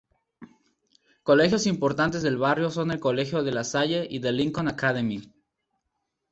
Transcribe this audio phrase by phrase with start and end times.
[1.21, 5.21] Colegios importantes del barrio son el Colegio De La Salle y The Lincoln Academy.